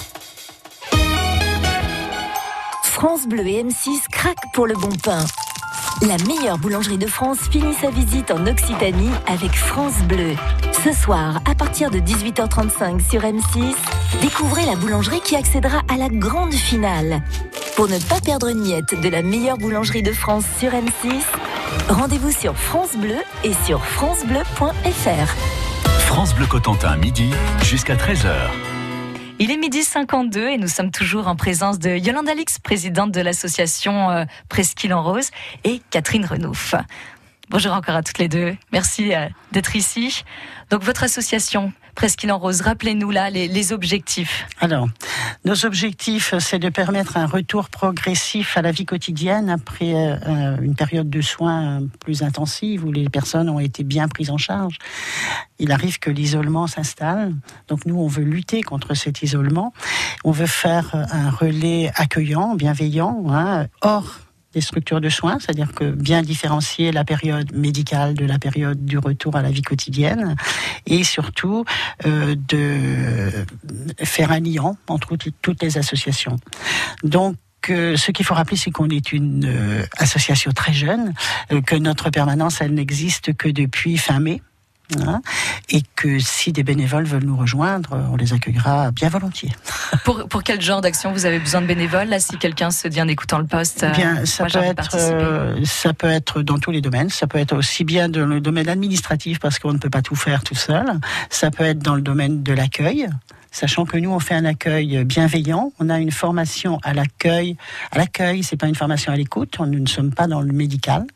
France 2.82 3.26
Bleu 3.28 3.46
et 3.46 3.62
M6 3.62 4.08
craquent 4.10 4.52
pour 4.54 4.66
le 4.66 4.74
bon 4.74 4.92
pain. 5.02 5.24
La 6.02 6.18
meilleure 6.26 6.58
boulangerie 6.58 6.98
de 6.98 7.06
France 7.06 7.38
finit 7.50 7.72
sa 7.72 7.88
visite 7.88 8.30
en 8.30 8.46
Occitanie 8.46 9.10
avec 9.26 9.52
France 9.52 9.98
Bleu. 10.06 10.34
Ce 10.84 10.92
soir, 10.92 11.40
à 11.50 11.54
partir 11.54 11.90
de 11.90 11.98
18h35 11.98 13.08
sur 13.08 13.22
M6, 13.22 13.74
découvrez 14.20 14.66
la 14.66 14.76
boulangerie 14.76 15.20
qui 15.20 15.36
accédera 15.36 15.80
à 15.88 15.96
la 15.96 16.10
grande 16.10 16.52
finale. 16.52 17.22
Pour 17.76 17.88
ne 17.88 17.98
pas 17.98 18.20
perdre 18.20 18.48
une 18.48 18.62
de 18.62 19.08
la 19.08 19.22
meilleure 19.22 19.56
boulangerie 19.56 20.02
de 20.02 20.12
France 20.12 20.44
sur 20.58 20.70
M6, 20.72 21.22
rendez-vous 21.88 22.30
sur 22.30 22.54
France 22.56 22.94
Bleu 22.94 23.16
et 23.42 23.54
sur 23.64 23.82
francebleu.fr. 23.82 25.34
France 26.00 26.34
Bleu 26.34 26.46
Cotentin, 26.46 26.96
midi 26.98 27.30
jusqu'à 27.62 27.96
13h. 27.96 28.75
Il 29.38 29.50
est 29.50 29.58
midi 29.58 29.82
52 29.82 30.48
et 30.48 30.56
nous 30.56 30.66
sommes 30.66 30.90
toujours 30.90 31.28
en 31.28 31.36
présence 31.36 31.78
de 31.78 31.90
Yolande 31.90 32.26
Alix, 32.26 32.58
présidente 32.58 33.12
de 33.12 33.20
l'association 33.20 34.10
euh, 34.10 34.24
Presqu'île 34.48 34.94
en 34.94 35.02
Rose, 35.02 35.28
et 35.64 35.82
Catherine 35.90 36.24
Renouf. 36.24 36.74
Bonjour 37.50 37.74
encore 37.74 37.96
à 37.96 38.02
toutes 38.02 38.16
les 38.16 38.28
deux. 38.28 38.56
Merci 38.72 39.14
euh, 39.14 39.28
d'être 39.52 39.76
ici. 39.76 40.24
Donc 40.70 40.82
votre 40.82 41.02
association 41.02 41.70
Presqu'île 41.96 42.30
en 42.30 42.38
Rose, 42.38 42.60
rappelez-nous 42.60 43.10
là 43.10 43.30
les, 43.30 43.72
objectifs. 43.72 44.46
Alors, 44.60 44.86
nos 45.46 45.64
objectifs, 45.64 46.34
c'est 46.40 46.58
de 46.58 46.68
permettre 46.68 47.16
un 47.16 47.24
retour 47.24 47.70
progressif 47.70 48.58
à 48.58 48.62
la 48.62 48.70
vie 48.70 48.84
quotidienne 48.84 49.48
après 49.48 49.94
euh, 49.94 50.58
une 50.60 50.74
période 50.74 51.08
de 51.08 51.22
soins 51.22 51.80
plus 52.00 52.22
intensive 52.22 52.84
où 52.84 52.92
les 52.92 53.08
personnes 53.08 53.48
ont 53.48 53.60
été 53.60 53.82
bien 53.82 54.08
prises 54.08 54.30
en 54.30 54.36
charge. 54.36 54.76
Il 55.58 55.72
arrive 55.72 55.98
que 55.98 56.10
l'isolement 56.10 56.66
s'installe. 56.66 57.34
Donc 57.68 57.86
nous, 57.86 57.98
on 57.98 58.08
veut 58.08 58.24
lutter 58.24 58.60
contre 58.60 58.92
cet 58.92 59.22
isolement. 59.22 59.72
On 60.22 60.32
veut 60.32 60.46
faire 60.46 60.94
un 61.10 61.30
relais 61.30 61.90
accueillant, 61.94 62.56
bienveillant, 62.56 63.24
hein, 63.30 63.68
hors 63.80 64.25
des 64.56 64.62
structures 64.62 65.02
de 65.02 65.10
soins, 65.10 65.38
c'est-à-dire 65.38 65.72
que 65.72 65.90
bien 65.90 66.22
différencier 66.22 66.90
la 66.90 67.04
période 67.04 67.52
médicale 67.54 68.14
de 68.14 68.24
la 68.24 68.38
période 68.38 68.86
du 68.86 68.96
retour 68.96 69.36
à 69.36 69.42
la 69.42 69.50
vie 69.50 69.60
quotidienne, 69.60 70.34
et 70.86 71.04
surtout 71.04 71.66
euh, 72.06 72.34
de 72.48 73.30
faire 74.02 74.32
un 74.32 74.40
lien 74.40 74.74
entre 74.88 75.16
toutes- 75.42 75.62
les 75.62 75.76
associations. 75.76 76.36
Donc 77.02 77.36
euh, 77.68 77.96
ce 77.98 78.12
qu'il 78.12 78.24
faut 78.24 78.34
rappeler, 78.34 78.56
c'est 78.56 78.70
qu'on 78.70 78.88
est 78.88 79.12
une 79.12 79.44
euh, 79.44 79.82
association 79.98 80.52
très 80.52 80.72
jeune, 80.72 81.12
que 81.66 81.76
notre 81.76 82.08
permanence, 82.08 82.62
elle 82.62 82.72
n'existe 82.72 83.34
que 83.36 83.48
depuis 83.50 83.98
fin 83.98 84.20
mai. 84.20 84.40
Hein, 85.06 85.20
et 85.68 85.82
que 85.96 86.18
si 86.18 86.52
des 86.52 86.62
bénévoles 86.62 87.04
veulent 87.04 87.24
nous 87.24 87.36
rejoindre, 87.36 87.98
on 88.12 88.16
les 88.16 88.32
accueillera 88.32 88.90
bien 88.90 89.08
volontiers. 89.08 89.52
Pour, 90.04 90.28
pour 90.28 90.42
quel 90.42 90.60
genre 90.60 90.80
d'action 90.80 91.12
vous 91.12 91.26
avez 91.26 91.38
besoin 91.38 91.60
de 91.60 91.66
bénévoles 91.66 92.08
là 92.08 92.18
Si 92.20 92.36
quelqu'un 92.38 92.70
se 92.70 92.88
dit 92.88 93.00
en 93.00 93.08
écoutant 93.08 93.38
le 93.38 93.46
poste, 93.46 93.82
euh, 93.82 93.90
Bien, 93.90 94.24
ça 94.24 94.44
moi, 94.44 94.52
peut 94.52 94.66
être, 94.66 94.96
euh, 94.96 95.64
ça 95.64 95.92
peut 95.92 96.08
être 96.08 96.42
dans 96.42 96.58
tous 96.58 96.70
les 96.70 96.80
domaines. 96.80 97.08
Ça 97.08 97.26
peut 97.26 97.38
être 97.38 97.56
aussi 97.56 97.84
bien 97.84 98.08
dans 98.08 98.26
le 98.26 98.40
domaine 98.40 98.68
administratif 98.68 99.38
parce 99.38 99.58
qu'on 99.58 99.72
ne 99.72 99.78
peut 99.78 99.90
pas 99.90 100.02
tout 100.02 100.16
faire 100.16 100.42
tout 100.42 100.54
seul. 100.54 100.86
Ça 101.30 101.50
peut 101.50 101.64
être 101.64 101.78
dans 101.78 101.94
le 101.94 102.02
domaine 102.02 102.42
de 102.42 102.52
l'accueil. 102.52 103.08
Sachant 103.56 103.86
que 103.86 103.96
nous, 103.96 104.10
on 104.10 104.18
fait 104.20 104.34
un 104.34 104.44
accueil 104.44 105.02
bienveillant, 105.06 105.72
on 105.80 105.88
a 105.88 105.98
une 105.98 106.10
formation 106.10 106.78
à 106.82 106.92
l'accueil. 106.92 107.56
À 107.90 107.96
l'accueil, 107.96 108.42
c'est 108.42 108.58
pas 108.58 108.66
une 108.66 108.74
formation 108.74 109.12
à 109.14 109.16
l'écoute. 109.16 109.56
on- 109.58 109.64
Nous 109.64 109.78
ne 109.78 109.86
sommes 109.88 110.12
pas 110.12 110.26
dans 110.26 110.42
le 110.42 110.52
médical. 110.52 111.06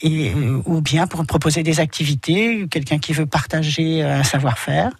Et 0.00 0.32
euh, 0.34 0.60
ou 0.64 0.80
bien 0.80 1.06
pour 1.06 1.24
proposer 1.26 1.62
des 1.62 1.78
activités, 1.78 2.66
quelqu'un 2.68 2.98
qui 2.98 3.12
veut 3.12 3.26
partager 3.26 4.02
un 4.02 4.24
savoir-faire, 4.24 4.90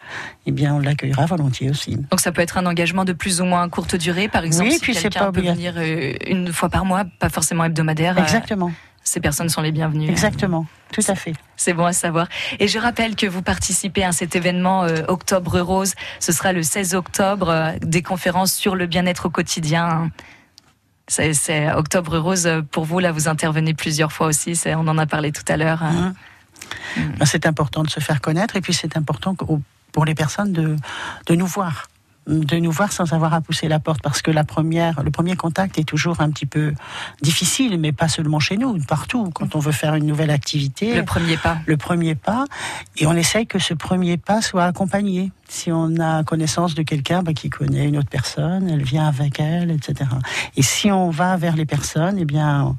eh 0.46 0.52
bien, 0.52 0.72
on 0.76 0.78
l'accueillera 0.78 1.26
volontiers 1.26 1.70
aussi. 1.70 1.96
Donc 2.11 2.20
ça 2.20 2.30
peut 2.30 2.40
être 2.42 2.56
un 2.56 2.66
engagement 2.66 3.04
de 3.04 3.14
plus 3.14 3.40
ou 3.40 3.46
moins 3.46 3.68
courte 3.68 3.96
durée, 3.96 4.28
par 4.28 4.44
exemple. 4.44 4.68
Oui, 4.68 4.74
si 4.74 4.80
puis 4.80 4.94
quelqu'un 4.94 5.20
pas 5.26 5.33
peut 5.33 5.40
venir 5.40 5.74
euh, 5.76 6.12
une 6.28 6.52
fois 6.52 6.68
par 6.68 6.85
mois, 6.85 7.04
pas 7.18 7.30
forcément 7.30 7.64
hebdomadaire. 7.64 8.16
euh, 8.16 8.22
Exactement, 8.22 8.70
ces 9.03 9.21
personnes 9.21 9.49
sont 9.49 9.63
les 9.63 9.73
bienvenues. 9.73 10.09
exactement, 10.09 10.67
tout 10.93 11.03
à 11.09 11.15
fait. 11.15 11.33
C'est 11.57 11.73
bon 11.75 11.85
à 11.85 11.93
savoir. 11.93 12.27
Et 12.59 12.69
je 12.69 12.79
rappelle 12.79 13.17
que 13.17 13.27
vous 13.27 13.43
participez 13.43 14.05
à 14.05 14.13
cet 14.13 14.37
événement 14.37 14.85
euh, 14.85 15.03
Octobre 15.09 15.61
Rose. 15.61 15.95
Ce 16.21 16.33
sera 16.33 16.53
le 16.53 16.63
16 16.63 16.95
octobre, 16.95 17.49
euh, 17.49 17.73
des 17.83 18.03
conférences 18.03 18.53
sur 18.53 18.75
le 18.77 18.87
bien-être 18.87 19.27
au 19.27 19.31
quotidien. 19.31 20.11
C'est, 21.09 21.71
Octobre 21.73 22.19
Rose 22.19 22.47
euh, 22.47 22.63
pour 22.63 22.85
vous. 22.85 22.99
Là, 23.01 23.11
vous 23.13 23.29
intervenez 23.29 23.75
plusieurs 23.75 24.13
fois 24.13 24.29
aussi. 24.29 24.59
On 24.67 24.87
en 24.89 24.97
a 24.97 25.07
parlé 25.07 25.33
tout 25.33 25.45
à 25.49 25.57
l'heure. 25.57 25.83
hein. 25.83 26.15
Hein. 26.97 27.03
Ben, 27.19 27.27
C'est 27.27 27.47
important 27.47 27.83
de 27.83 27.91
se 27.91 28.01
faire 28.01 28.21
connaître 28.21 28.57
et 28.57 28.61
puis 28.61 28.73
c'est 28.73 28.97
important 28.97 29.35
pour 29.93 30.05
les 30.05 30.15
personnes 30.15 30.53
de, 30.53 30.77
de 31.27 31.35
nous 31.35 31.47
voir 31.47 31.89
de 32.26 32.56
nous 32.56 32.70
voir 32.70 32.92
sans 32.92 33.12
avoir 33.12 33.35
à 33.35 33.40
pousser 33.40 33.68
la 33.68 33.78
porte 33.78 34.02
parce 34.02 34.22
que 34.22 34.30
la 34.30 34.44
première, 34.44 35.02
le 35.02 35.11
premier 35.11 35.37
contact 35.37 35.78
est 35.78 35.85
toujours 35.85 36.20
un 36.20 36.30
petit 36.30 36.46
peu 36.46 36.74
difficile, 37.22 37.78
mais 37.78 37.92
pas 37.92 38.09
seulement 38.09 38.40
chez 38.40 38.56
nous, 38.56 38.78
partout. 38.85 39.30
Quand 39.35 39.56
on 39.56 39.59
veut 39.59 39.72
faire 39.72 39.94
une 39.94 40.06
nouvelle 40.06 40.30
activité, 40.30 40.94
Le 40.94 41.04
premier 41.04 41.37
pas. 41.37 41.59
le 41.66 41.76
premier 41.76 42.14
pas, 42.14 42.44
et 42.96 43.06
on 43.06 43.14
essaye 43.14 43.46
que 43.46 43.59
ce 43.59 43.74
premier 43.74 44.16
pas 44.16 44.42
soit 44.42 44.64
accompagné. 44.64 45.33
Si 45.51 45.73
on 45.73 45.99
a 45.99 46.23
connaissance 46.23 46.77
de 46.77 46.83
quelqu'un 46.83 47.25
bah, 47.25 47.33
qui 47.33 47.51
connaît 47.51 47.89
une 47.89 47.99
autre 47.99 48.09
personne, 48.09 48.69
elle 48.69 48.85
vient 48.85 49.09
avec 49.09 49.41
elle, 49.41 49.73
etc. 49.73 50.09
Et 50.57 50.63
si 50.63 50.93
on 50.93 51.11
va 51.11 51.37
vers 51.37 51.57
les 51.57 51.67
personnes, 51.67 52.19
eh 52.21 52.25
bien, 52.25 52.77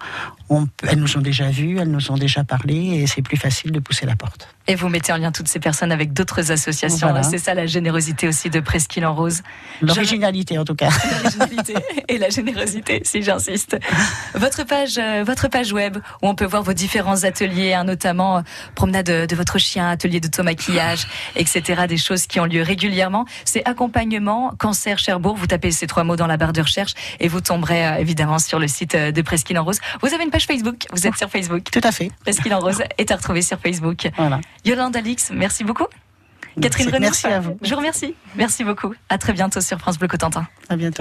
on, 0.50 0.68
elles 0.88 1.00
nous 1.00 1.18
ont 1.18 1.22
déjà 1.22 1.50
vues, 1.50 1.80
elles 1.80 1.92
nous 1.92 2.12
ont 2.12 2.18
déjà 2.18 2.46
parlé, 2.46 3.02
et 3.02 3.08
c'est 3.08 3.22
plus 3.22 3.36
facile 3.36 3.74
de 3.74 3.80
pousser 3.82 4.06
la 4.06 4.16
porte. 4.16 4.48
Et 4.68 4.76
vous 4.76 4.88
mettez 4.88 5.12
en 5.12 5.18
lien 5.18 5.32
toutes 5.32 5.50
ces 5.50 5.60
personnes 5.60 5.92
avec 5.92 6.14
d'autres 6.14 6.52
associations. 6.52 7.08
Voilà. 7.08 7.24
C'est 7.24 7.40
ça 7.40 7.54
la 7.54 7.66
générosité 7.66 8.28
aussi 8.28 8.50
de 8.50 8.60
Presqu'île 8.62 9.06
en 9.06 9.14
Rose. 9.14 9.42
L'originalité, 9.82 10.58
en 10.58 10.64
tout 10.64 10.76
cas. 10.76 10.90
L'originalité 11.24 11.74
et 12.08 12.18
la 12.18 12.30
générosité, 12.30 13.02
si 13.04 13.22
j'insiste. 13.22 13.78
Votre 14.36 14.64
page, 14.64 14.98
euh, 14.98 15.24
votre 15.26 15.50
page 15.50 15.74
web 15.74 15.98
où 16.22 16.28
on 16.28 16.36
peut 16.36 16.46
voir 16.46 16.64
vos 16.64 16.74
différents 16.74 17.24
ateliers, 17.24 17.74
hein, 17.74 17.84
notamment 17.84 18.38
euh, 18.38 18.42
promenade 18.76 19.08
de, 19.08 19.26
de 19.26 19.36
votre 19.36 19.58
chien, 19.58 19.90
atelier 19.90 20.20
d'automaquillage, 20.20 21.08
etc. 21.36 21.88
Des 21.88 21.98
choses 21.98 22.28
qui 22.28 22.40
ont 22.40 22.46
lieu 22.46 22.61
régulièrement. 22.63 23.26
C'est 23.45 23.67
accompagnement 23.67 24.54
cancer 24.58 24.97
Cherbourg. 25.00 25.36
Vous 25.36 25.47
tapez 25.47 25.71
ces 25.71 25.88
trois 25.88 26.04
mots 26.04 26.15
dans 26.15 26.28
la 26.28 26.38
barre 26.38 26.54
de 26.54 26.62
recherche 26.62 26.93
et 27.19 27.28
vous 27.28 27.41
tomberez 27.41 27.86
euh, 27.88 27.95
évidemment 27.95 28.39
sur 28.39 28.60
le 28.60 28.67
site 28.67 28.95
euh, 28.95 29.12
de 29.12 29.21
Presqu'île 29.21 29.58
en 29.60 29.63
Rose. 29.63 29.80
Vous 30.02 30.13
avez 30.13 30.24
une 30.24 30.30
page 30.32 30.45
Facebook. 30.45 30.86
Vous 30.91 31.08
êtes 31.08 31.17
sur 31.17 31.30
Facebook. 31.30 31.63
Tout 31.71 31.82
à 31.84 31.91
fait. 31.91 32.12
Presqu'île 32.21 32.54
en 32.54 32.60
Rose 32.60 32.82
est 32.97 33.12
à 33.12 33.15
retrouver 33.15 33.41
sur 33.41 33.60
Facebook. 33.60 34.10
Voilà. 34.17 34.39
Yolande 34.65 34.95
Alix, 34.95 35.32
merci 35.34 35.63
beaucoup. 35.63 35.86
Catherine 36.62 36.88
Merci- 36.89 36.95
Renouf, 36.97 37.02
merci 37.02 37.28
à 37.28 37.39
vous. 37.39 37.58
je 37.62 37.69
vous 37.69 37.78
remercie. 37.78 38.13
Merci 38.36 38.65
beaucoup. 38.65 38.93
À 39.08 39.17
très 39.17 39.32
bientôt 39.32 39.62
sur 39.62 39.78
France 39.80 39.97
Bleu 39.97 40.10
Cotentin. 40.10 40.45
À 40.67 40.76
bientôt. 40.76 40.89